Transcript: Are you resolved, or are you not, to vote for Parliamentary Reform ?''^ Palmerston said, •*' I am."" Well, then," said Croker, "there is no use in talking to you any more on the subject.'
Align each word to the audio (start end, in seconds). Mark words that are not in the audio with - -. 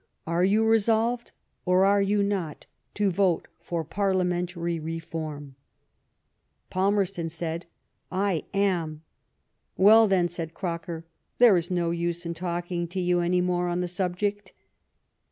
Are 0.25 0.43
you 0.43 0.65
resolved, 0.65 1.31
or 1.63 1.85
are 1.85 2.01
you 2.01 2.23
not, 2.23 2.65
to 2.95 3.11
vote 3.11 3.47
for 3.59 3.83
Parliamentary 3.83 4.79
Reform 4.79 5.53
?''^ 4.79 5.53
Palmerston 6.71 7.29
said, 7.29 7.67
•*' 8.11 8.11
I 8.11 8.43
am."" 8.51 9.03
Well, 9.87 10.07
then," 10.07 10.27
said 10.27 10.55
Croker, 10.55 11.05
"there 11.37 11.55
is 11.55 11.69
no 11.69 11.91
use 11.91 12.25
in 12.25 12.33
talking 12.33 12.87
to 12.87 12.99
you 12.99 13.19
any 13.19 13.41
more 13.41 13.67
on 13.67 13.81
the 13.81 13.87
subject.' 13.87 14.53